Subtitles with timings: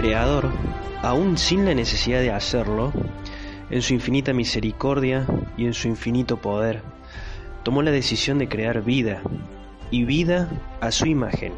[0.00, 0.48] Creador,
[1.02, 2.90] aún sin la necesidad de hacerlo,
[3.68, 5.26] en su infinita misericordia
[5.58, 6.80] y en su infinito poder,
[7.64, 9.20] tomó la decisión de crear vida,
[9.90, 10.48] y vida
[10.80, 11.52] a su imagen.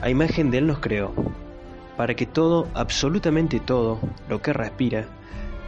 [0.00, 1.12] A imagen de Él nos creó,
[1.96, 5.06] para que todo, absolutamente todo, lo que respira,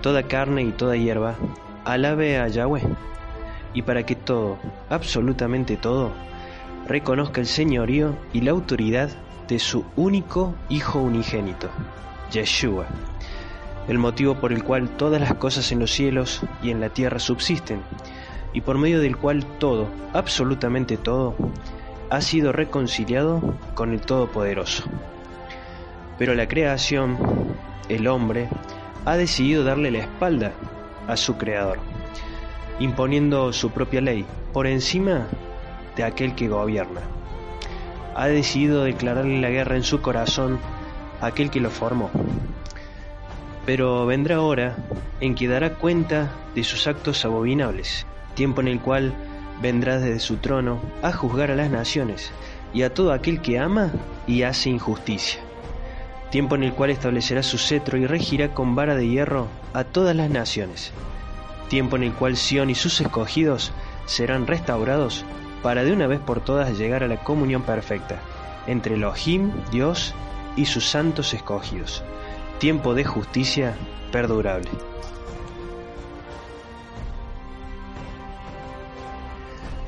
[0.02, 1.34] toda carne y toda hierba,
[1.84, 2.84] alabe a Yahweh,
[3.74, 4.56] y para que todo,
[4.88, 6.12] absolutamente todo,
[6.86, 9.10] reconozca el señorío y la autoridad
[9.48, 11.68] de su único Hijo unigénito,
[12.30, 12.86] Yeshua,
[13.88, 17.18] el motivo por el cual todas las cosas en los cielos y en la tierra
[17.18, 17.82] subsisten,
[18.52, 21.34] y por medio del cual todo, absolutamente todo,
[22.10, 24.84] ha sido reconciliado con el Todopoderoso.
[26.18, 27.16] Pero la creación,
[27.88, 28.48] el hombre,
[29.04, 30.52] ha decidido darle la espalda
[31.08, 31.78] a su Creador,
[32.78, 35.26] imponiendo su propia ley por encima
[35.96, 37.00] de aquel que gobierna.
[38.14, 40.58] Ha decidido declararle la guerra en su corazón
[41.20, 42.10] a aquel que lo formó.
[43.64, 44.76] Pero vendrá hora
[45.20, 49.14] en que dará cuenta de sus actos abominables, tiempo en el cual
[49.60, 52.32] vendrá desde su trono a juzgar a las naciones
[52.74, 53.92] y a todo aquel que ama
[54.26, 55.40] y hace injusticia.
[56.30, 60.16] Tiempo en el cual establecerá su cetro y regirá con vara de hierro a todas
[60.16, 60.92] las naciones.
[61.68, 63.72] Tiempo en el cual Sión y sus escogidos
[64.06, 65.24] serán restaurados
[65.62, 68.20] para de una vez por todas llegar a la comunión perfecta
[68.66, 70.14] entre Elohim, Dios,
[70.56, 72.02] y sus santos escogidos.
[72.58, 73.74] Tiempo de justicia
[74.10, 74.70] perdurable.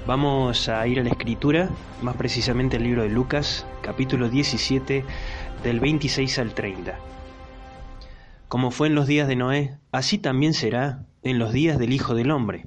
[0.06, 1.70] Vamos a ir a la escritura,
[2.03, 5.05] más precisamente al libro de Lucas, capítulo 17,
[5.62, 6.98] del 26 al 30.
[8.48, 12.15] Como fue en los días de Noé, así también será en los días del Hijo
[12.15, 12.66] del Hombre.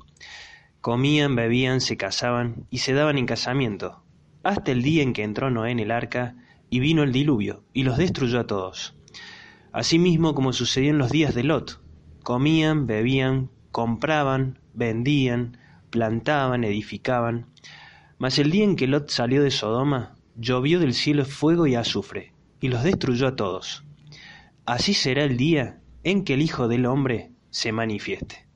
[0.82, 4.04] Comían, bebían, se casaban y se daban en casamiento,
[4.44, 6.36] hasta el día en que entró Noé en el arca
[6.70, 8.96] y vino el diluvio y los destruyó a todos.
[9.72, 11.82] Asimismo como sucedió en los días de Lot,
[12.24, 15.58] comían, bebían, compraban, vendían,
[15.90, 17.48] plantaban, edificaban.
[18.18, 22.34] Mas el día en que Lot salió de Sodoma, llovió del cielo fuego y azufre,
[22.60, 23.84] y los destruyó a todos.
[24.66, 28.47] Así será el día en que el Hijo del Hombre se manifieste.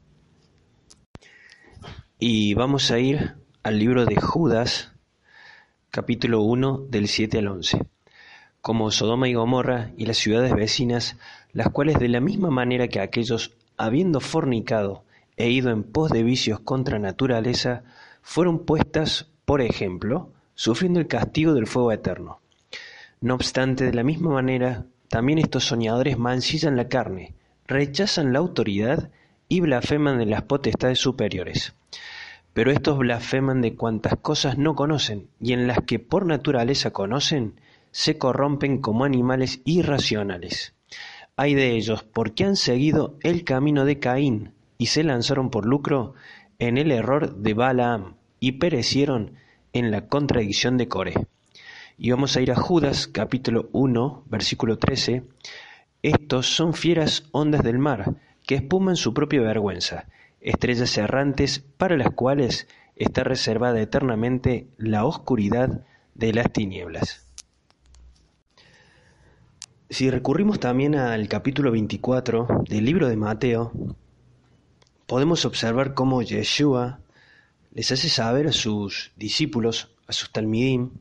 [2.24, 3.34] Y vamos a ir
[3.64, 4.92] al libro de Judas,
[5.90, 7.88] capítulo 1, del 7 al 11.
[8.62, 11.18] Como Sodoma y Gomorra y las ciudades vecinas,
[11.52, 15.04] las cuales de la misma manera que aquellos, habiendo fornicado,
[15.36, 17.86] e ido en pos de vicios contra naturaleza,
[18.22, 22.40] fueron puestas, por ejemplo, sufriendo el castigo del fuego eterno.
[23.20, 27.34] No obstante, de la misma manera, también estos soñadores mancillan la carne,
[27.66, 29.10] rechazan la autoridad
[29.48, 31.74] y blasfeman de las potestades superiores.
[32.54, 37.60] Pero estos blasfeman de cuantas cosas no conocen, y en las que por naturaleza conocen,
[37.92, 40.74] se corrompen como animales irracionales.
[41.36, 46.14] Hay de ellos, porque han seguido el camino de Caín, y se lanzaron por lucro
[46.60, 49.34] en el error de Balaam y perecieron
[49.74, 51.28] en la contradicción de Coré.
[51.98, 55.24] Y vamos a ir a Judas capítulo 1 versículo 13.
[56.02, 60.08] Estos son fieras ondas del mar que espuman su propia vergüenza,
[60.42, 67.26] estrellas errantes para las cuales está reservada eternamente la oscuridad de las tinieblas.
[69.90, 73.72] Si recurrimos también al capítulo 24 del libro de Mateo,
[75.06, 77.00] podemos observar cómo Yeshua
[77.74, 80.92] les hace saber a sus discípulos, a sus talmidim,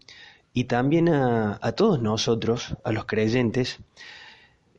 [0.52, 3.78] y también a, todos nosotros, a los creyentes,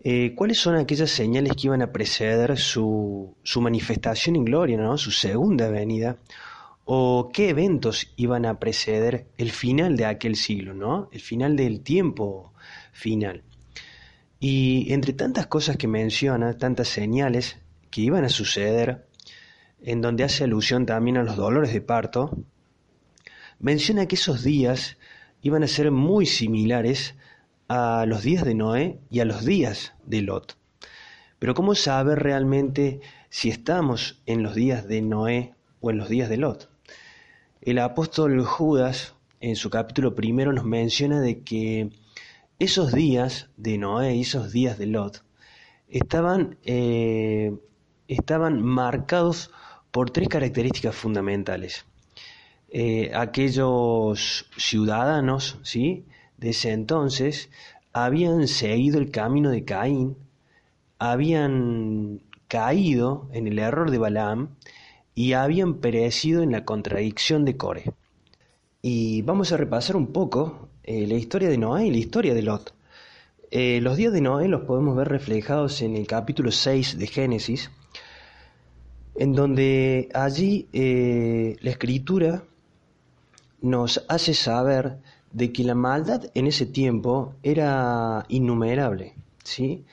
[0.03, 4.97] eh, cuáles son aquellas señales que iban a preceder su, su manifestación en gloria, ¿no?
[4.97, 6.17] su segunda venida,
[6.85, 11.07] o qué eventos iban a preceder el final de aquel siglo, ¿no?
[11.11, 12.53] el final del tiempo
[12.91, 13.43] final.
[14.39, 17.59] Y entre tantas cosas que menciona, tantas señales
[17.91, 19.05] que iban a suceder,
[19.83, 22.35] en donde hace alusión también a los dolores de parto,
[23.59, 24.97] menciona que esos días
[25.43, 27.13] iban a ser muy similares
[27.73, 30.57] a los días de Noé y a los días de Lot.
[31.39, 36.27] Pero ¿cómo saber realmente si estamos en los días de Noé o en los días
[36.27, 36.69] de Lot?
[37.61, 41.91] El apóstol Judas en su capítulo primero nos menciona de que
[42.59, 45.23] esos días de Noé y esos días de Lot
[45.87, 47.53] estaban, eh,
[48.09, 49.49] estaban marcados
[49.91, 51.85] por tres características fundamentales.
[52.67, 56.05] Eh, aquellos ciudadanos ¿sí?
[56.41, 57.49] De ese entonces
[57.93, 60.17] habían seguido el camino de Caín,
[60.97, 64.49] habían caído en el error de Balaam
[65.15, 67.93] y habían perecido en la contradicción de Core.
[68.81, 72.41] Y vamos a repasar un poco eh, la historia de Noé y la historia de
[72.41, 72.73] Lot.
[73.51, 77.69] eh, los días de Noé los podemos ver reflejados en el capítulo 6 de Génesis,
[79.15, 82.43] en donde allí eh, la escritura
[83.61, 84.97] nos hace saber
[85.31, 89.85] de que la maldad en ese tiempo era innumerable, ¿sí?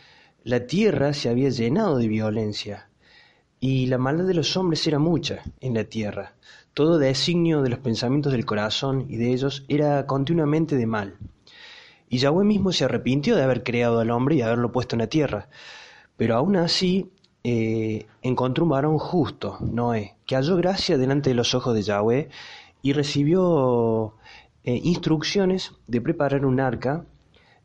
[0.44, 2.88] La tierra se había llenado de violencia
[3.60, 6.34] y la maldad de los hombres era mucha en la tierra.
[6.74, 11.16] Todo designio de los pensamientos del corazón y de ellos era continuamente de mal.
[12.08, 15.08] Y Yahweh mismo se arrepintió de haber creado al hombre y haberlo puesto en la
[15.08, 15.48] tierra.
[16.16, 17.10] Pero aún así
[17.44, 22.28] eh, encontró un varón justo, Noé, que halló gracia delante de los ojos de Yahweh
[22.80, 24.14] y recibió
[24.68, 27.06] eh, instrucciones de preparar un arca.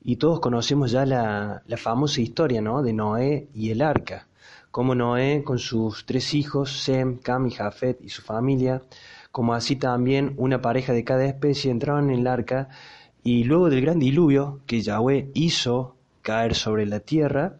[0.02, 2.82] Y todos conocemos ya la, la famosa historia ¿no?
[2.82, 4.30] de Noé y el arca.
[4.72, 8.84] Como Noé con sus tres hijos, Sem, Cam y Jafet y su familia,
[9.32, 12.70] como así también una pareja de cada especie entraban en el arca
[13.22, 17.58] y luego del gran diluvio que Yahweh hizo caer sobre la tierra,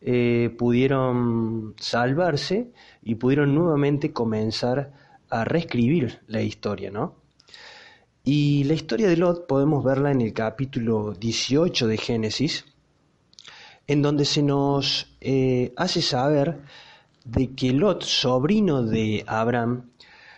[0.00, 2.70] eh, pudieron salvarse
[3.02, 4.92] y pudieron nuevamente comenzar
[5.28, 7.25] a reescribir la historia, ¿no?
[8.28, 12.64] Y la historia de Lot podemos verla en el capítulo 18 de Génesis,
[13.86, 16.58] en donde se nos eh, hace saber
[17.24, 19.90] de que Lot, sobrino de Abraham,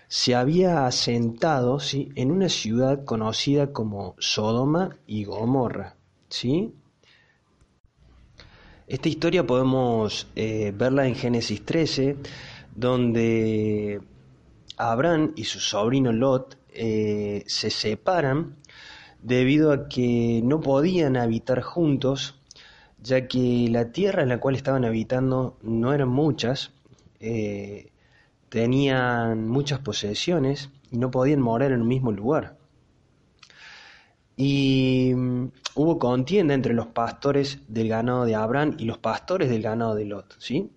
[0.07, 2.11] se había asentado ¿sí?
[2.15, 5.97] en una ciudad conocida como Sodoma y Gomorra.
[6.29, 6.75] ¿sí?
[8.87, 12.17] Esta historia podemos eh, verla en Génesis 13,
[12.77, 14.03] donde
[14.77, 18.55] Abraham y su sobrino Lot eh, se separan
[19.21, 22.41] debido a que no podían habitar juntos,
[23.03, 26.71] ya que la tierra en la cual estaban habitando no eran muchas,
[27.19, 27.91] eh,
[28.49, 32.57] tenían muchas posesiones y no podían morar en un mismo lugar.
[34.37, 39.63] Y mm, hubo contienda entre los pastores del ganado de Abraham y los pastores del
[39.63, 40.71] ganado de Lot, ¿sí?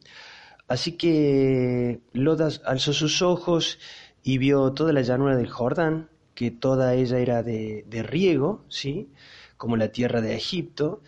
[0.68, 3.77] Así que Lot alzó sus ojos
[4.24, 9.10] y vio toda la llanura del Jordán, que toda ella era de, de riego, ¿sí?
[9.58, 11.02] Como la tierra de Egipto,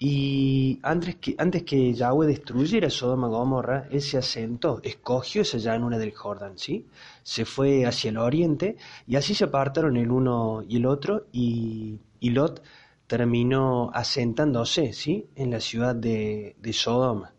[0.00, 5.58] y antes que, antes que Yahweh destruyera Sodoma y Gomorra, él se asentó, escogió esa
[5.58, 6.86] llanura del Jordán, ¿sí?
[7.24, 8.76] Se fue hacia el oriente
[9.08, 12.62] y así se apartaron el uno y el otro y, Lot
[13.08, 15.26] terminó asentándose, ¿sí?
[15.34, 17.32] En la ciudad de, Sodoma.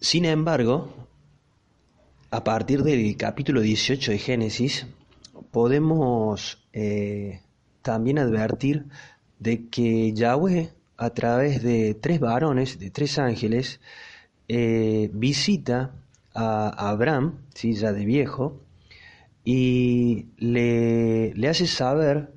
[0.00, 1.07] Sin embargo,
[2.30, 4.86] a partir del capítulo 18 de Génesis,
[5.50, 7.40] podemos eh,
[7.82, 8.84] también advertir
[9.38, 13.80] de que Yahweh, a través de tres varones, de tres ángeles,
[14.48, 15.94] eh, visita
[16.34, 17.74] a Abraham, ¿sí?
[17.74, 18.60] ya de viejo,
[19.44, 22.30] y le, hace saber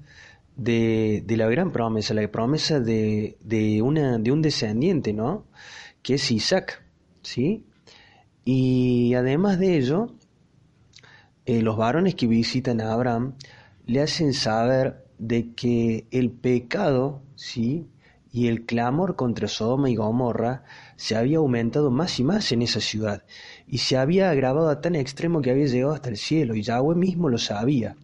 [0.56, 5.46] de, la gran promesa, la promesa de, de un descendiente, ¿no?
[6.02, 6.82] Que es Isaac,
[7.24, 7.66] ¿sí?
[8.54, 10.08] Y además de ello,
[11.46, 13.36] eh, los varones que visitan a Abraham
[13.86, 17.88] le hacen saber de que el pecado, ¿sí?
[18.34, 20.64] y el clamor contra Sodoma y Gomorra
[20.98, 23.24] se había aumentado más y más en esa ciudad,
[23.68, 26.96] y se había agravado a tan extremo que había llegado hasta el cielo, y Yahweh
[26.96, 27.96] mismo lo sabía.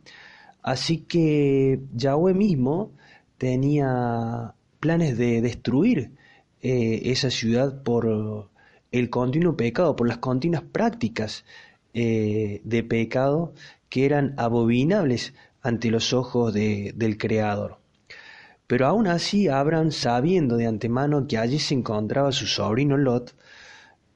[0.61, 2.93] Así que Yahweh mismo
[3.37, 6.11] tenía planes de destruir
[6.61, 8.49] eh, esa ciudad por
[8.91, 11.45] el continuo pecado, por las continuas prácticas
[11.93, 13.53] eh, de pecado
[13.89, 17.79] que eran abominables ante los ojos del Creador.
[18.67, 23.33] Pero aún así Abraham, sabiendo de antemano que allí se encontraba su sobrino Lot,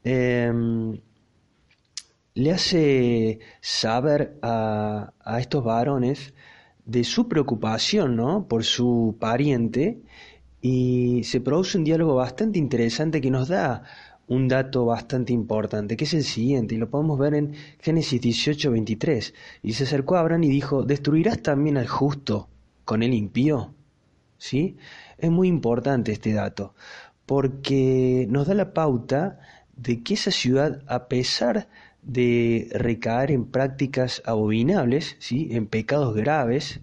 [0.04, 1.00] em,
[2.34, 6.34] le hace saber a, a, estos varones
[6.86, 8.48] de su preocupación ¿no?
[8.48, 10.02] por su pariente
[10.62, 13.84] y se produce un diálogo bastante interesante que nos da
[14.32, 18.72] un dato bastante importante, que es el siguiente, y lo podemos ver en Génesis 18,
[18.72, 19.34] 23.
[19.62, 22.48] Y se acercó a Abraham y dijo, ¿destruirás también al justo
[22.86, 23.74] con el impío?
[24.38, 24.78] ¿Sí?
[25.18, 26.74] Es muy importante este dato,
[27.26, 29.40] porque nos da la pauta
[29.76, 31.68] de que esa ciudad, a pesar
[32.02, 35.50] de recaer en prácticas abominables, ¿sí?
[35.52, 36.80] en pecados graves,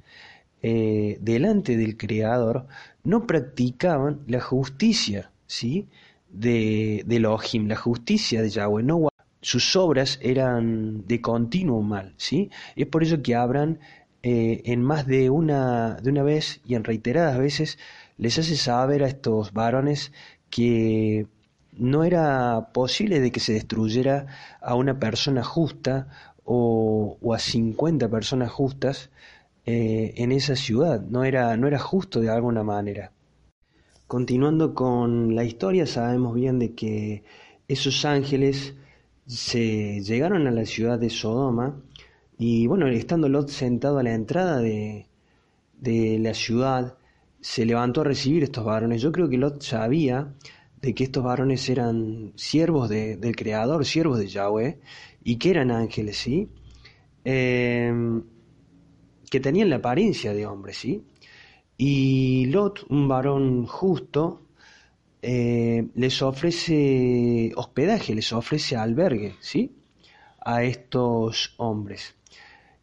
[0.60, 2.66] eh, delante del Creador,
[3.04, 5.88] no practicaban la justicia, ¿sí?
[6.30, 8.82] De, de la justicia de Yahweh.
[8.82, 9.08] No,
[9.40, 12.50] sus obras eran de continuo mal, ¿sí?
[12.76, 13.78] es por eso que Abraham
[14.22, 17.78] eh, en más de una, de una vez y en reiteradas veces
[18.16, 20.12] les hace saber a estos varones
[20.50, 21.26] que
[21.72, 24.26] no era posible de que se destruyera
[24.60, 26.08] a una persona justa
[26.44, 29.10] o, o a 50 personas justas
[29.66, 33.12] eh, en esa ciudad, no era, no era justo de alguna manera.
[34.08, 37.22] Continuando con la historia, sabemos bien de que
[37.68, 38.74] esos ángeles
[39.26, 41.80] se llegaron a la ciudad de Sodoma
[42.38, 45.06] y bueno, estando Lot sentado a la entrada de,
[45.78, 46.96] de la ciudad,
[47.40, 49.02] se levantó a recibir estos varones.
[49.02, 50.34] Yo creo que Lot sabía
[50.80, 54.80] de que estos varones eran siervos del Creador, siervos de Yahweh,
[55.22, 56.48] y que eran ángeles, ¿sí?
[57.24, 58.22] Em,
[59.30, 61.04] que tenían la apariencia de hombres, ¿sí?
[61.78, 64.42] Y Lot, un varón justo,
[65.22, 69.76] eh, les ofrece hospedaje, les ofrece albergue, ¿sí?
[70.44, 72.16] A estos hombres.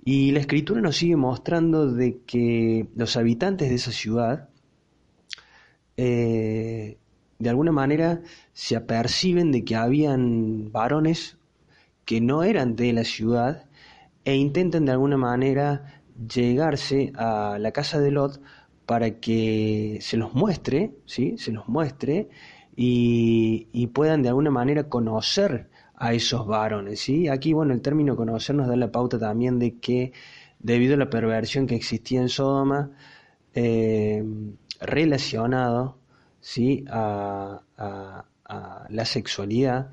[0.06, 4.50] Y la escritura nos sigue mostrando de que los habitantes de esa ciudad
[5.98, 6.98] eh,
[7.38, 8.22] de alguna manera
[8.54, 11.38] se aperciben de que habían varones
[12.06, 13.66] que no eran de la ciudad
[14.24, 16.02] e intentan de alguna manera
[16.34, 18.42] llegarse a la casa de Lot
[18.86, 21.38] para que se los muestre, ¿sí?
[21.38, 22.30] Se los muestre
[22.76, 27.28] y, puedan de alguna manera conocer a esos varones, ¿sí?
[27.28, 30.12] Aquí, bueno, el término conocer nos da la pauta también de que
[30.60, 32.92] debido a la perversión que existía en Sodoma,
[33.54, 34.24] eh,
[34.82, 35.98] relacionado
[36.42, 36.84] ¿sí?
[36.90, 37.62] a,
[38.90, 39.90] la sexualidad,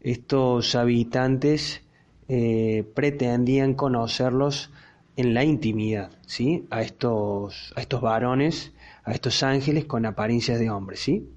[0.00, 1.82] estos habitantes
[2.28, 4.70] eh, pretendían conocerlos
[5.18, 6.66] en la intimidad, ¿sí?
[6.70, 8.72] A estos, a estos varones,
[9.04, 11.28] a estos ángeles con apariencias de hombres, ¿sí?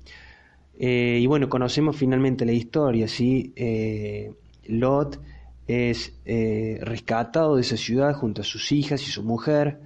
[0.80, 3.52] Eh, y bueno, conocemos finalmente la historia, ¿sí?
[3.56, 4.32] Eh,
[4.68, 5.20] Lot
[5.68, 9.80] es rescatado de esa ciudad junto a sus hijas y su mujer,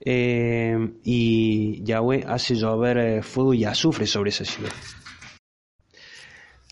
[0.00, 4.72] eh, y Yahweh hace llover eh, fuego y azufre sobre esa ciudad.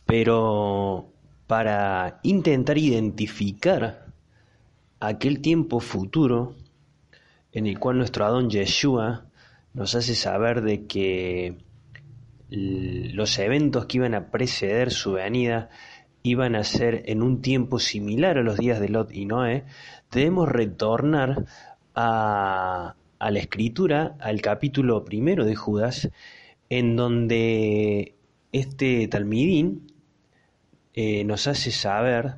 [0.04, 1.12] Pero
[1.46, 4.05] para intentar identificar
[5.00, 6.54] aquel tiempo futuro
[7.52, 9.26] en el cual nuestro Adón Yeshua
[9.74, 11.56] nos hace saber de que
[12.48, 15.68] los eventos que iban a preceder su venida
[16.22, 19.64] iban a ser en un tiempo similar a los días de Lot y Noé,
[20.10, 21.44] debemos retornar
[21.94, 26.10] a, la escritura, al capítulo primero de Judas,
[26.68, 28.14] en donde
[28.52, 29.92] este Talmidín
[30.94, 32.36] eh, nos hace saber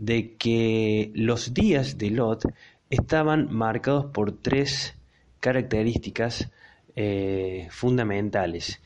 [0.00, 2.44] de que los días de Lot
[2.88, 4.96] estaban marcados por tres
[5.40, 6.50] características
[6.96, 8.80] eh, fundamentales.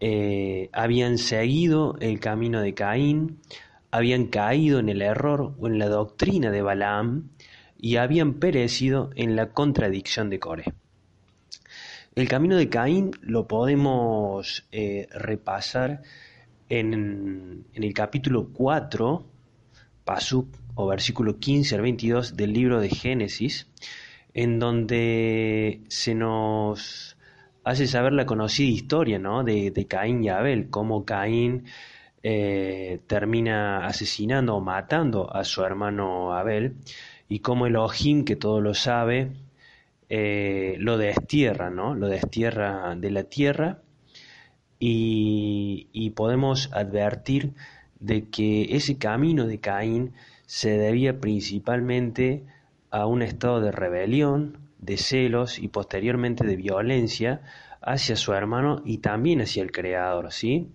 [0.00, 3.38] Eh, habían seguido el camino de Caín,
[3.90, 7.30] habían caído en el error o en la doctrina de Balaam,
[7.80, 10.64] y habían perecido en la contradicción de Core.
[12.16, 16.02] El camino de Caín lo podemos eh, repasar
[16.68, 19.24] en, el capítulo 4,
[20.08, 23.66] Pasuk o versículo 15 al 22 del libro de Génesis,
[24.32, 27.18] en donde se nos
[27.62, 29.44] hace saber la conocida historia ¿no?
[29.44, 31.66] de, Caín y Abel, cómo Caín
[32.22, 36.76] eh, termina asesinando o matando a su hermano Abel
[37.28, 39.32] y como Elohim, que todo lo sabe,
[40.08, 41.94] eh, lo destierra, ¿no?
[41.94, 43.82] Lo destierra de la tierra
[44.78, 47.52] y, y, podemos advertir
[48.00, 50.12] de que ese camino de Caín
[50.46, 52.44] se debía principalmente
[52.90, 57.42] a un estado de rebelión, de celos y posteriormente de violencia
[57.80, 60.68] hacia su hermano y también hacia el Creador, ¿sí?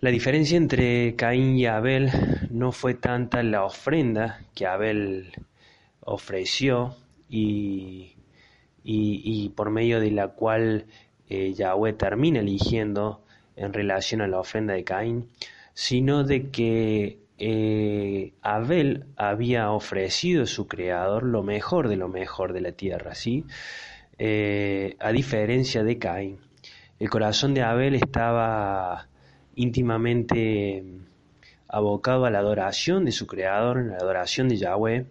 [0.00, 2.10] La diferencia entre Caín y Abel
[2.50, 5.30] no fue tanta la ofrenda que Abel
[6.00, 6.96] ofreció
[7.28, 8.16] y,
[9.54, 10.86] por medio de la cual
[11.28, 13.22] eh, Yahweh termina eligiendo
[13.56, 15.28] en relación a la ofrenda de Caín,
[15.74, 22.52] sino de que eh, Abel había ofrecido a su creador lo mejor de lo mejor
[22.52, 23.44] de la tierra, ¿sí?
[24.18, 26.38] Eh, a diferencia de Caín.
[26.98, 29.08] El corazón de Abel estaba
[29.54, 30.84] íntimamente
[31.66, 35.06] abocado a la adoración de su creador, a la adoración de Yahweh,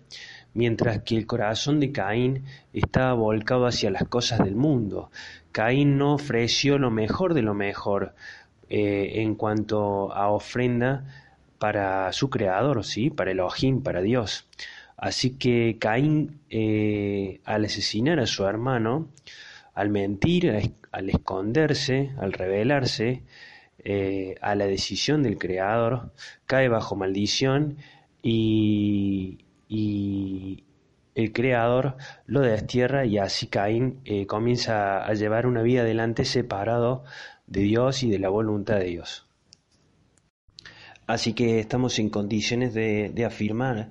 [0.53, 5.09] mientras que el corazón de Caín estaba volcado hacia las cosas del mundo.
[5.51, 8.13] Caín no ofreció lo mejor de lo mejor
[8.71, 11.03] eh, en cuanto a ofrenda
[11.57, 13.09] para su creador, ¿sí?
[13.09, 14.47] para Elohim, para Dios.
[14.95, 19.09] Así que Caín, eh, al asesinar a su hermano,
[19.73, 23.23] al mentir, al esconderse, al rebelarse,
[23.79, 26.11] eh, a la decisión del Creador,
[26.45, 27.77] cae bajo maldición
[28.21, 29.39] y,
[31.15, 31.97] el Creador
[32.27, 37.03] lo destierra y así Caín comienza a llevar una vida adelante separado
[37.49, 39.25] de Dios y de la voluntad de Dios.
[41.07, 43.89] Así que estamos en condiciones de, afirmar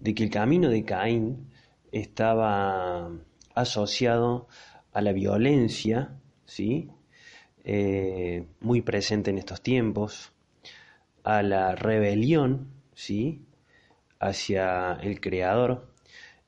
[0.00, 1.50] de que el camino de Caín
[1.92, 3.10] estaba
[3.54, 4.48] asociado
[4.92, 6.90] a la violencia, ¿sí?
[7.64, 10.32] eh, muy presente en estos tiempos,
[11.22, 13.42] a la rebelión, ¿sí?
[14.18, 15.86] hacia el Creador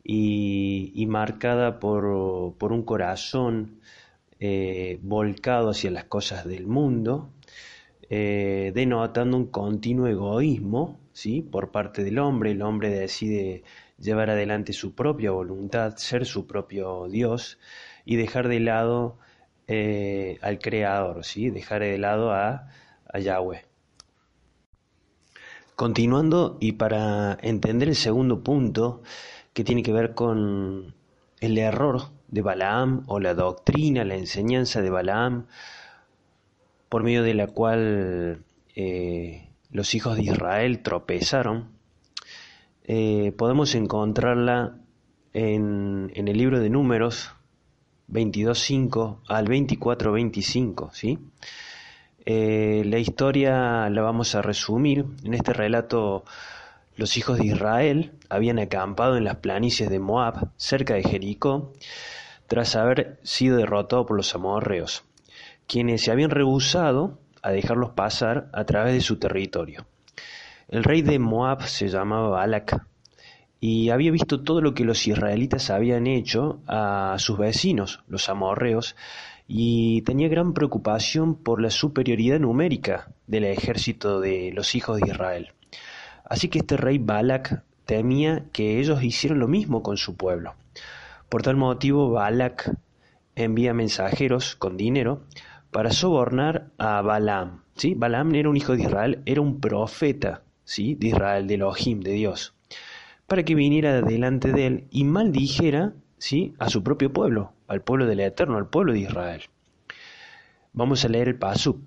[0.02, 3.80] y, marcada por, un corazón
[4.40, 7.30] eh, volcado hacia las cosas del mundo,
[8.10, 11.42] eh, denotando un continuo egoísmo ¿sí?
[11.42, 12.52] por parte del hombre.
[12.52, 13.64] El hombre decide
[13.98, 17.58] llevar adelante su propia voluntad, ser su propio Dios
[18.04, 19.18] y dejar de lado
[19.68, 21.50] eh, al Creador, ¿sí?
[21.50, 22.68] dejar de lado a,
[23.12, 23.64] a Yahweh.
[25.74, 29.02] Continuando y para entender el segundo punto,
[29.52, 30.94] que tiene que ver con
[31.40, 35.46] el error de Balaam o la doctrina, la enseñanza de Balaam,
[36.88, 41.70] por medio de la cual eh, los hijos de Israel tropezaron,
[42.84, 44.78] eh, podemos encontrarla
[45.32, 47.32] en, en, el libro de números
[48.08, 51.18] 22.5 al 24.25, ¿sí?
[52.24, 55.06] Eh, la historia la vamos a resumir.
[55.22, 56.24] En este relato
[56.96, 61.72] los hijos de Israel habían acampado en las planicies de Moab, cerca de Jericó,
[62.46, 65.04] tras haber sido derrotados por los amorreos,
[65.66, 69.86] quienes se habían rehusado a dejarlos pasar a través de su territorio.
[70.68, 72.84] El rey de Moab se llamaba Balak
[73.60, 78.96] y había visto todo lo que los israelitas habían hecho a sus vecinos, los amorreos,
[79.48, 85.52] y tenía gran preocupación por la superioridad numérica del ejército de los hijos de Israel.
[86.24, 90.54] Así que este rey Balak temía que ellos hicieran lo mismo con su pueblo.
[91.28, 92.76] Por tal motivo Balak
[93.34, 95.22] envía mensajeros con dinero
[95.70, 97.62] para sobornar a Balaam.
[97.74, 97.94] ¿sí?
[97.94, 100.94] Balaam era un hijo de Israel, era un profeta ¿sí?
[100.94, 102.54] de Israel, de Elohim, de Dios,
[103.26, 106.54] para que viniera delante de él y maldijera ¿sí?
[106.58, 109.42] a su propio pueblo, al pueblo del Eterno, al pueblo de Israel.
[110.72, 111.78] Vamos a leer el Pasuk,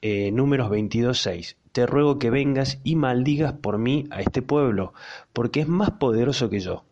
[0.00, 1.56] eh, números 22.6.
[1.72, 4.94] Te ruego que vengas y maldigas por mí a este pueblo,
[5.32, 6.84] porque es más poderoso que yo.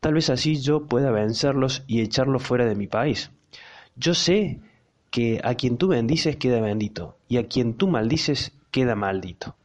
[0.00, 3.30] Tal vez así yo pueda vencerlos y echarlos fuera de mi país.
[3.96, 4.58] Yo sé
[5.10, 9.56] que a quien tú bendices queda bendito, y a quien tú maldices queda maldito.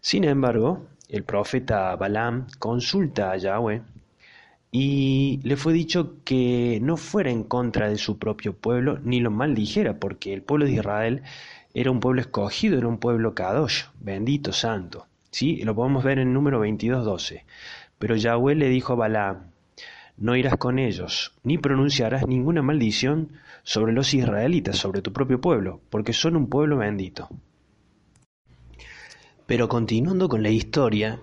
[0.00, 3.82] Sin embargo, el profeta Balaam consulta a Yahweh
[4.70, 9.30] y le fue dicho que no fuera en contra de su propio pueblo ni lo
[9.30, 11.22] maldijera, porque el pueblo de Israel
[11.74, 15.06] era un pueblo escogido, era un pueblo kadosh, bendito, santo.
[15.30, 15.56] ¿Sí?
[15.62, 17.42] Lo podemos ver en el número 22.12.
[17.98, 19.50] Pero Yahweh le dijo a Balaam,
[20.16, 23.32] no irás con ellos, ni pronunciarás ninguna maldición
[23.62, 27.28] sobre los israelitas, sobre tu propio pueblo, porque son un pueblo bendito.
[29.46, 31.20] Pero continuando con la historia,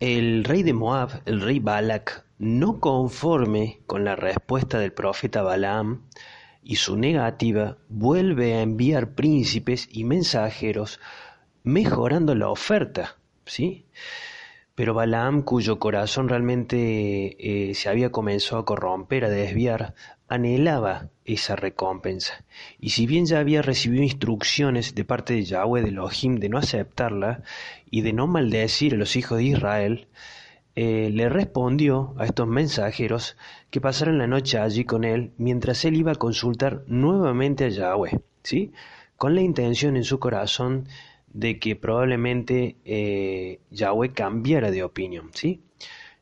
[0.00, 6.08] el rey de Moab, el rey Balak, no conforme con la respuesta del profeta Balaam
[6.64, 10.98] y su negativa, vuelve a enviar príncipes y mensajeros
[11.62, 13.86] mejorando la oferta, ¿sí?
[14.74, 19.94] Pero Balaam, cuyo corazón realmente eh, se había comenzado a corromper, a desviar,
[20.28, 22.44] anhelaba esa recompensa.
[22.80, 26.58] Y si bien ya había recibido instrucciones de parte de Yahweh de Elohim de no
[26.58, 27.42] aceptarla
[27.90, 30.08] y de no maldecir a los hijos de Israel,
[30.74, 33.36] eh, le respondió a estos mensajeros
[33.70, 38.22] que pasaran la noche allí con él mientras él iba a consultar nuevamente a Yahweh,
[38.42, 38.72] ¿sí?
[39.18, 40.88] con la intención en su corazón
[41.32, 45.30] de que probablemente eh, Yahweh cambiara de opinión.
[45.32, 45.62] ¿sí?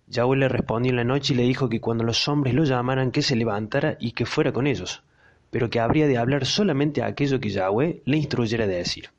[0.06, 3.10] Yahweh le respondió en la noche y le dijo que cuando los hombres lo llamaran
[3.10, 5.02] que se levantara y que fuera con ellos,
[5.50, 9.10] pero que habría de hablar solamente aquello que Yahweh le instruyera de decir.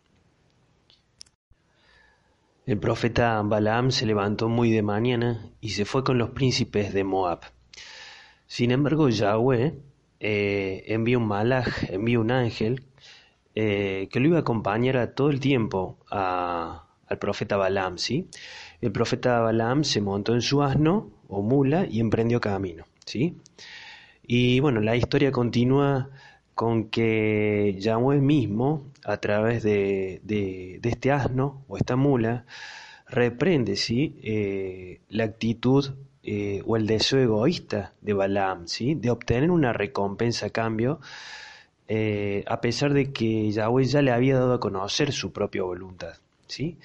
[2.65, 7.03] El profeta Balaam se levantó muy de mañana y se fue con los príncipes de
[7.03, 7.39] Moab.
[8.45, 9.73] Sin embargo, Yahweh
[10.19, 12.83] eh, envió un malaj, envió un ángel
[13.55, 18.27] eh, que lo iba a acompañar a todo el tiempo al profeta Balaam, ¿sí?
[18.79, 22.85] El profeta Balaam se montó en su asno o mula y emprendió camino.
[23.05, 23.35] ¿sí?
[24.23, 26.09] Y bueno, la historia continúa
[26.55, 30.21] con que Yahweh mismo, a través de,
[30.83, 32.45] este asno o esta mula,
[33.07, 34.19] reprende ¿sí?
[34.23, 38.95] Eh, la actitud eh, o el deseo egoísta de Balaam, ¿sí?
[38.95, 40.99] de obtener una recompensa a cambio,
[41.93, 46.13] eh, a pesar de que Yahweh ya le había dado a conocer su propia voluntad.
[46.47, 46.77] ¿sí?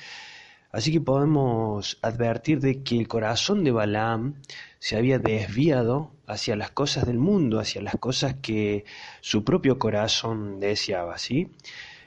[0.72, 4.34] Así que podemos advertir de que el corazón de Balaam
[4.80, 8.84] se había desviado hacia las cosas del mundo, hacia las cosas que
[9.20, 11.52] su propio corazón deseaba, ¿sí?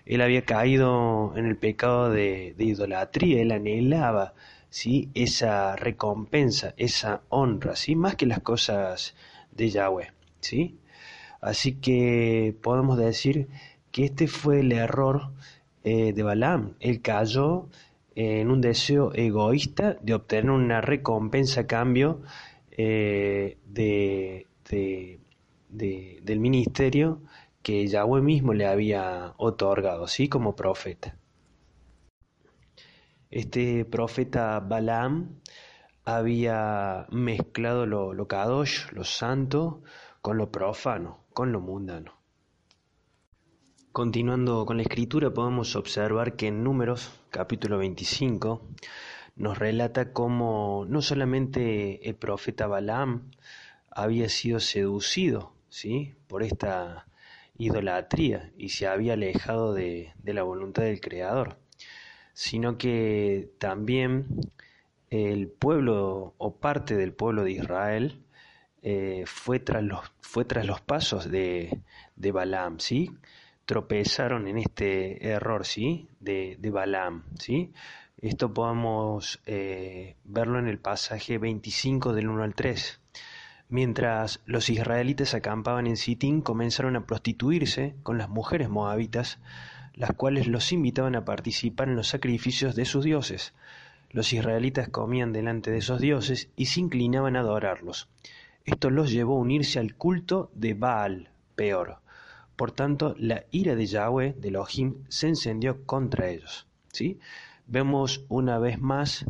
[0.05, 4.33] Él había caído en el pecado de, idolatría, él anhelaba,
[4.69, 5.09] ¿sí?
[5.13, 7.95] Esa recompensa, esa honra, ¿sí?
[7.95, 9.15] Más que las cosas
[9.51, 10.75] de Yahweh, ¿sí?
[11.41, 13.47] Así que podemos decir
[13.91, 15.31] que este fue el error
[15.83, 16.75] eh, de Balaam.
[16.79, 17.67] Él cayó
[18.15, 22.21] en un deseo egoísta de obtener una recompensa a cambio
[22.71, 27.21] eh, de, del ministerio
[27.61, 30.27] que Yahweh mismo le había otorgado, ¿sí?
[30.27, 31.15] Como profeta.
[33.31, 35.39] Este profeta Balaam
[36.03, 39.83] había mezclado lo kadosh, lo santo,
[40.21, 42.19] con lo profano, con lo mundano.
[43.93, 48.67] Continuando con la escritura podemos observar que en Números capítulo 25
[49.37, 53.31] nos relata cómo no solamente el profeta Balaam
[53.89, 56.13] había sido seducido ¿sí?
[56.27, 57.07] por esta
[57.57, 61.55] idolatría y se había alejado de, la voluntad del Creador,
[62.33, 64.27] sino que también
[65.09, 68.25] el pueblo o parte del pueblo de Israel
[68.81, 71.81] eh, fue, tras los, fue tras los pasos de,
[72.15, 73.11] de Balaam, ¿sí?
[73.69, 76.07] tropezaron en este error, ¿sí?
[76.19, 77.71] De, de Balaam, ¿sí?
[78.17, 82.99] Esto podemos eh, verlo en el pasaje 25 del 1 al 3.
[83.69, 89.37] Mientras los israelitas acampaban en Sitín, comenzaron a prostituirse con las mujeres moabitas,
[89.93, 93.53] las cuales los invitaban a participar en los sacrificios de sus dioses.
[94.09, 98.09] Los israelitas comían delante de esos dioses y se inclinaban a adorarlos.
[98.69, 101.97] Esto los llevó a unirse al culto de Baal, peor.
[102.55, 106.67] Por tanto, la ira de Yahweh, de Elohim, se encendió contra ellos.
[106.93, 107.19] ¿sí?
[107.65, 109.25] Vemos una vez más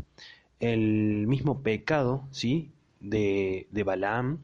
[0.58, 2.70] el mismo pecado ¿sí?
[3.00, 4.40] de, de Balaam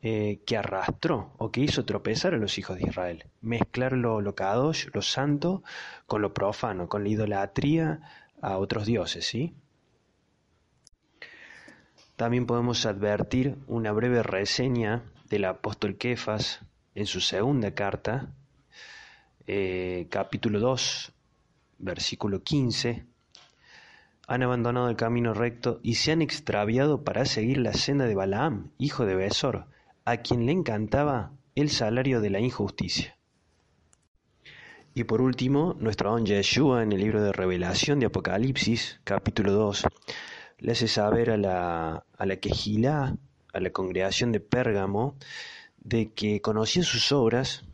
[0.00, 3.24] eh, que arrastró o que hizo tropezar a los hijos de Israel.
[3.40, 5.64] Mezclar lo, lo kadosh, lo santo,
[6.06, 8.00] con lo profano, con la idolatría
[8.40, 9.54] a otros dioses, ¿sí?
[12.16, 16.60] También podemos advertir una breve reseña del apóstol Kefas
[16.94, 18.32] en su segunda carta,
[19.46, 21.12] eh, capítulo 2,
[21.78, 23.04] versículo 15,
[24.26, 28.70] han abandonado el camino recto y se han extraviado para seguir la senda de Balaam,
[28.78, 29.66] hijo de Besor,
[30.04, 33.18] a quien le encantaba el salario de la injusticia.
[34.94, 39.84] Y por último, nuestro don Yeshua en el libro de Revelación de Apocalipsis, capítulo 2,
[40.58, 43.16] le hace saber a la, a la Quejilá,
[43.52, 45.16] a la congregación de Pérgamo,
[45.78, 47.64] de que conocía sus obras,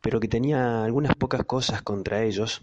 [0.00, 2.62] pero que tenía algunas pocas cosas contra ellos,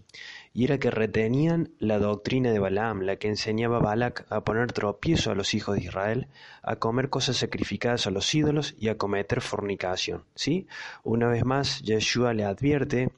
[0.54, 4.74] y era que retenían la doctrina de Balaam, la que enseñaba a Balac a poner
[4.74, 6.28] tropiezo a los hijos de Israel,
[6.64, 10.26] a comer cosas sacrificadas a los ídolos y a cometer fornicación.
[10.36, 10.68] ¿sí?
[11.04, 13.12] Una vez más, Yeshua le advierte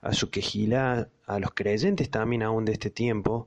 [0.00, 3.46] a su quejilá, a los creyentes también aún de este tiempo,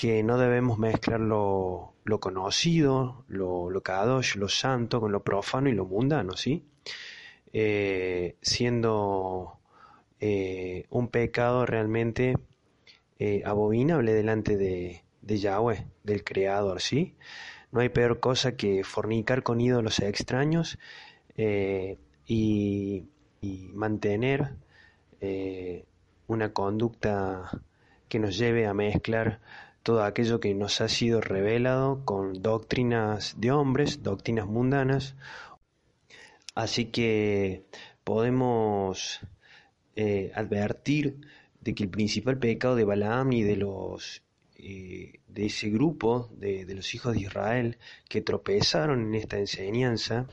[0.00, 5.74] que no debemos mezclar lo, conocido, lo, lo kadosh, lo santo, con lo profano y
[5.74, 6.64] lo mundano, ¿sí?
[7.52, 9.58] Eh, siendo
[10.18, 12.38] eh, un pecado realmente
[13.18, 17.14] eh, abominable delante de, Yahweh, del Creador, ¿sí?
[17.70, 20.78] No hay peor cosa que fornicar con ídolos extraños
[22.26, 23.04] y,
[23.74, 24.54] mantener
[26.26, 27.50] una conducta
[28.08, 29.40] que nos lleve a mezclar
[29.82, 35.16] todo aquello que nos ha sido revelado con doctrinas de hombres, doctrinas mundanas.
[36.54, 37.64] Así que
[38.04, 39.20] podemos
[40.34, 41.20] advertir
[41.60, 44.22] de que el principal pecado de Balaam y de los
[44.62, 50.26] eh, de ese grupo de, los hijos de Israel que tropezaron en esta enseñanza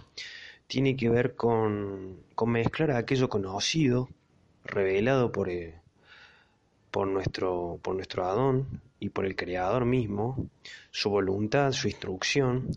[0.68, 4.10] tiene que ver con, con mezclar aquello conocido,
[4.66, 5.80] revelado por, eh,
[6.92, 10.50] por, nuestro, por nuestro Adón y por el Creador mismo,
[10.92, 12.70] su voluntad, su instrucción,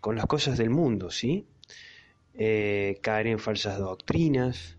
[0.00, 1.46] con las cosas del mundo, ¿sí?
[2.34, 4.76] Eh, caer en falsas doctrinas,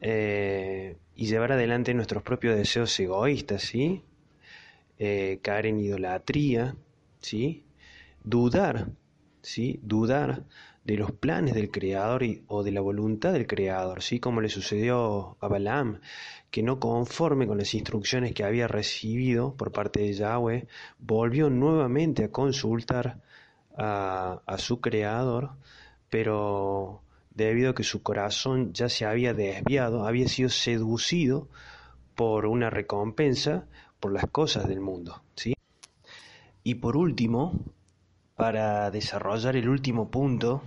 [0.00, 4.02] eh, y llevar adelante nuestros propios deseos egoístas, ¿sí?
[4.98, 6.76] Eh, caer en idolatría,
[7.20, 7.64] ¿sí?
[8.22, 8.88] Dudar,
[9.42, 9.80] ¿sí?
[9.82, 10.44] Dudar
[10.86, 14.20] de los planes del Creador o de la voluntad del Creador, ¿sí?
[14.20, 16.00] Como le sucedió a Balaam,
[16.52, 20.68] que no conforme con las instrucciones que había recibido por parte de Yahweh,
[21.00, 23.20] volvió nuevamente a consultar
[23.76, 25.50] a, a su Creador,
[26.08, 27.02] pero
[27.34, 31.48] debido a que su corazón ya se había desviado, había sido seducido
[32.14, 33.66] por una recompensa
[33.98, 35.20] por las cosas del mundo.
[35.34, 35.54] ¿sí?
[36.62, 37.58] Y por último,
[38.36, 40.62] para desarrollar el último punto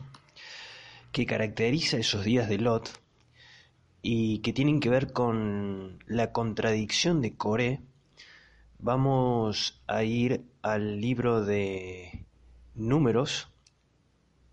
[1.11, 2.89] que caracteriza esos días de Lot
[4.01, 7.81] y que tienen que ver con la contradicción de Coré,
[8.77, 12.25] vamos a ir al libro de
[12.75, 13.49] Números,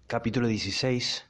[0.07, 1.27] capítulo 16,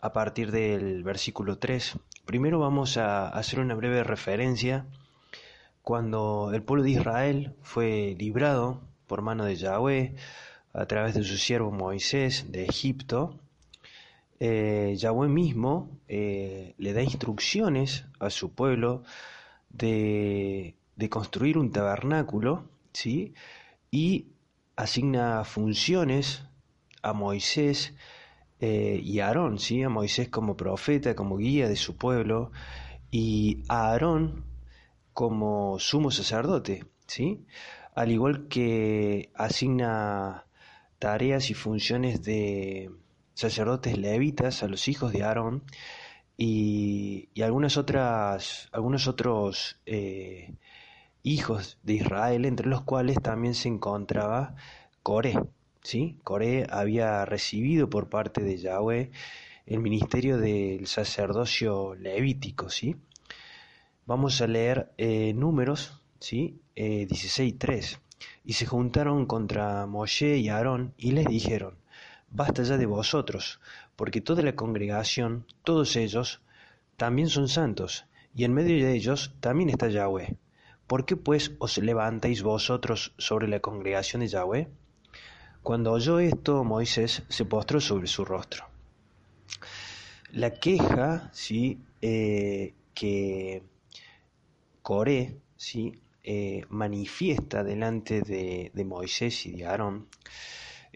[0.00, 1.98] a partir del versículo 3.
[2.24, 4.86] Primero vamos a hacer una breve referencia
[5.82, 10.14] cuando el pueblo de Israel fue librado por mano de Yahweh
[10.72, 13.40] a través de su siervo Moisés de Egipto.
[14.40, 19.02] Eh, Yahweh mismo eh, le da instrucciones a su pueblo
[19.70, 20.76] de,
[21.10, 23.34] construir un tabernáculo, ¿sí?
[23.90, 24.28] Y
[24.76, 26.44] asigna funciones
[27.02, 27.94] a Moisés
[28.60, 29.82] eh, y a Aarón, ¿sí?
[29.82, 32.52] a Moisés como profeta, como guía de su pueblo,
[33.10, 34.44] y a Aarón
[35.12, 37.44] como sumo sacerdote, ¿sí?
[37.94, 40.46] al igual que asigna
[41.00, 42.90] tareas y funciones de
[43.38, 45.62] sacerdotes levitas a los hijos de Aarón
[46.36, 50.56] y, algunas otras, algunos otros eh,
[51.22, 54.56] hijos de Israel, entre los cuales también se encontraba
[55.04, 55.38] Coré,
[55.82, 56.18] ¿sí?
[56.24, 59.12] Coré había recibido por parte de Yahweh
[59.66, 62.96] el ministerio del sacerdocio levítico, ¿sí?
[64.04, 66.60] Vamos a leer eh, números, ¿sí?
[66.74, 68.00] Eh, 16.3.
[68.44, 71.78] Y se juntaron contra Moshe y Aarón y les dijeron,
[72.30, 73.60] basta ya de vosotros,
[73.96, 76.40] porque toda la congregación, todos ellos,
[76.96, 80.36] también son santos, y en medio de ellos también está Yahweh.
[80.86, 84.68] ¿Por qué pues os levantáis vosotros sobre la congregación de Yahweh?
[85.62, 88.64] Cuando oyó esto, Moisés se postró sobre su rostro.
[90.32, 91.78] La queja ¿sí?
[92.00, 93.62] Eh, que
[94.82, 95.92] Coré ¿sí?
[96.22, 100.08] Eh, manifiesta delante de, de, Moisés y de Aarón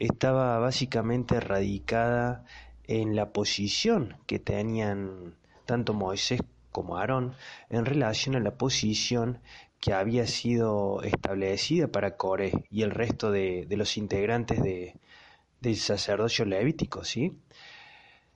[0.06, 2.44] estaba básicamente radicada
[2.84, 6.40] en la posición que tenían tanto Moisés
[6.72, 7.34] como Aarón
[7.70, 9.40] en relación a la posición
[9.80, 14.96] que había sido establecida para Coré y el resto de, los integrantes de,
[15.60, 17.38] del sacerdocio levítico, ¿sí?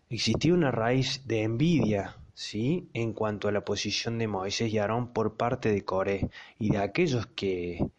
[0.08, 2.88] Existía una raíz de envidia, ¿sí?
[2.94, 6.78] En cuanto a la posición de Moisés y Aarón por parte de Coré y de
[6.78, 7.90] aquellos que,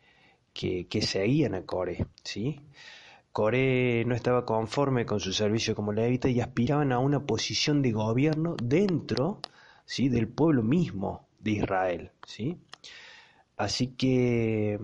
[0.54, 2.62] que, que seguían a Coré, ¿sí?
[3.38, 7.92] Coré no estaba conforme con su servicio como levita y aspiraban a una posición de
[7.92, 9.42] gobierno dentro
[9.86, 10.10] ¿sí?
[10.10, 12.12] del pueblo mismo de Israel.
[12.26, 12.58] ¿sí?
[13.56, 14.80] Así que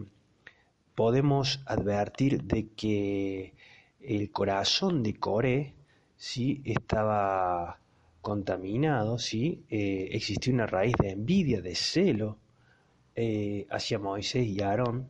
[0.94, 3.56] podemos advertir de que
[4.00, 5.74] el corazón de Coré
[6.16, 6.62] ¿sí?
[6.64, 7.80] estaba
[8.22, 9.64] contaminado, ¿sí?
[9.68, 12.38] Eh, existía una raíz de envidia, de celo
[13.16, 15.10] eh, hacia Moisés y Aarón,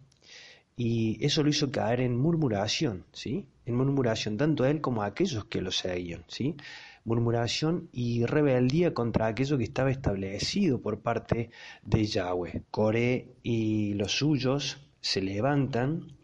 [0.75, 3.45] y eso lo hizo caer en murmuración, ¿sí?
[3.65, 6.23] en murmuración tanto a él como a aquellos que lo seguían.
[6.27, 6.55] ¿sí?
[7.05, 11.49] murmuración y rebeldía contra aquello que estaba establecido por parte
[11.83, 12.63] de Yahweh.
[12.71, 16.17] Coré y los suyos se levantan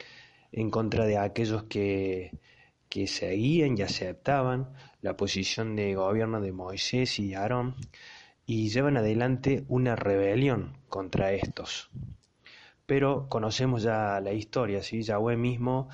[0.52, 2.32] en contra de aquellos que,
[2.88, 4.70] que seguían y aceptaban
[5.02, 7.76] la posición de gobierno de Moisés y Aarón
[8.46, 11.90] y llevan adelante una rebelión contra estos.
[12.90, 15.04] Pero conocemos ya la historia, ¿sí?
[15.04, 15.90] Yahweh mismo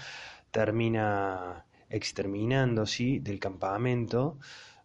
[0.49, 3.19] termina exterminando ¿sí?
[3.19, 4.39] del campamento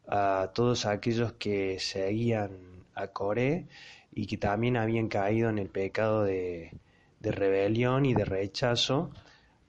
[0.09, 2.51] a todos aquellos que seguían
[2.97, 3.69] a Coré
[4.11, 6.73] y que también habían caído en el pecado de,
[7.21, 9.13] rebelión y de rechazo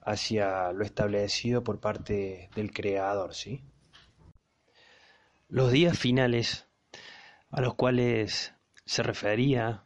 [0.04, 3.62] hacia lo establecido por parte del Creador, ¿sí?
[5.48, 6.66] Los días finales
[7.52, 9.86] a los cuales se refería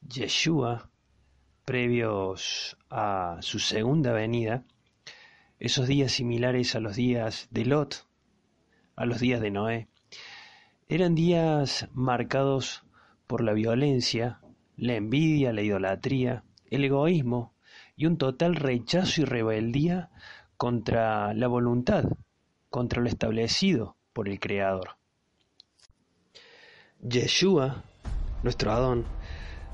[0.00, 0.88] Yeshua
[1.64, 4.64] previos a su segunda venida,
[5.58, 8.06] esos días similares a los días de Lot,
[8.96, 9.88] a los días de Noé.
[10.88, 12.84] Eran días marcados
[13.26, 14.40] por la violencia,
[14.76, 17.54] la envidia, la idolatría, el egoísmo
[17.96, 20.10] y un total rechazo y rebeldía
[20.56, 22.04] contra la voluntad,
[22.70, 24.96] contra lo establecido por el Creador.
[27.00, 27.84] Yeshua,
[28.42, 29.04] nuestro Adón,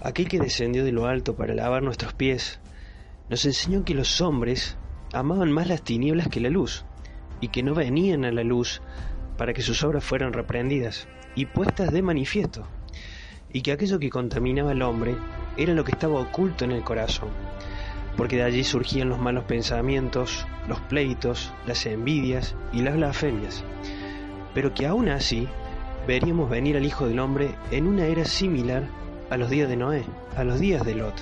[0.01, 2.61] aquel que descendió de lo alto para lavar nuestros pies,
[3.29, 4.77] nos enseñó que los hombres
[5.13, 6.85] amaban más las tinieblas que la luz,
[7.41, 8.81] y que no venían a la luz
[9.37, 12.67] para que sus obras fueran reprendidas y puestas de manifiesto,
[13.53, 15.17] y que aquello que contaminaba al hombre
[15.57, 17.29] era lo que estaba oculto en el corazón,
[18.17, 23.65] porque de allí surgían los malos pensamientos, los pleitos, las envidias y las blasfemias,
[24.55, 25.49] pero que aún así
[26.07, 28.89] veríamos venir al Hijo del Hombre en una era similar
[29.31, 30.05] a los días de Noé,
[30.37, 31.15] a los días de Lot,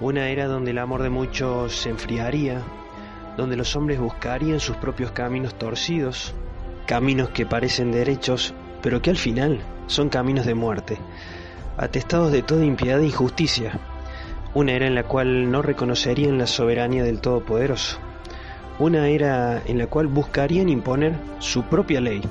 [0.00, 2.62] una era donde el amor de muchos se enfriaría,
[3.36, 6.34] donde los hombres buscarían sus propios caminos torcidos,
[6.86, 10.98] caminos que parecen derechos, pero que al final son caminos de muerte,
[11.76, 13.78] atestados de toda impiedad e injusticia,
[14.54, 17.98] una era en la cual no reconocerían la soberanía del Todopoderoso,
[18.78, 22.22] una era en la cual buscarían imponer su propia ley,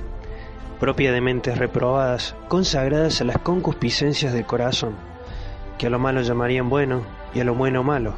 [0.82, 4.96] propia de mentes reprobadas, consagradas a las concupiscencias del corazón,
[5.78, 7.04] que a lo malo llamarían bueno
[7.36, 8.16] y a lo bueno malo,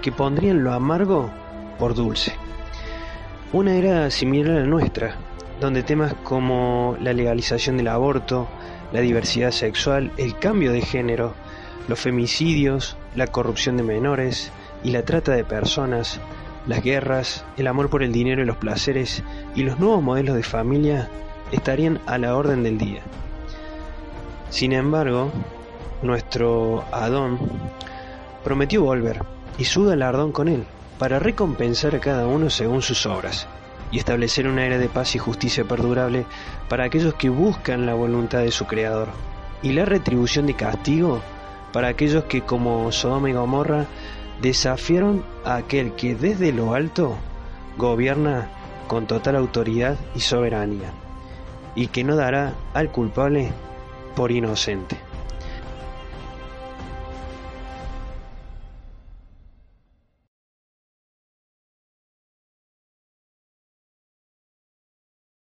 [0.00, 1.30] que pondrían lo amargo
[1.78, 2.32] por dulce.
[3.52, 5.16] Una era similar a la nuestra,
[5.60, 8.48] donde temas como la legalización del aborto,
[8.92, 11.34] la diversidad sexual, el cambio de género,
[11.86, 16.18] los femicidios, la corrupción de menores y la trata de personas,
[16.66, 19.22] las guerras, el amor por el dinero y los placeres
[19.54, 21.10] y los nuevos modelos de familia
[21.52, 23.02] estarían a la orden del día.
[24.50, 25.30] Sin embargo,
[26.02, 27.38] nuestro Adón
[28.42, 29.22] prometió volver
[29.58, 30.64] y su galardón con él,
[30.98, 33.46] para recompensar a cada uno según sus obras,
[33.90, 36.26] y establecer una era de paz y justicia perdurable
[36.68, 39.08] para aquellos que buscan la voluntad de su Creador,
[39.62, 41.20] y la retribución de castigo
[41.72, 43.86] para aquellos que, como Sodoma y Gomorra,
[44.42, 47.16] desafiaron a aquel que desde lo alto
[47.76, 48.48] gobierna
[48.88, 50.92] con total autoridad y soberanía,
[51.74, 53.52] y que no dará al culpable
[54.16, 55.09] por inocente.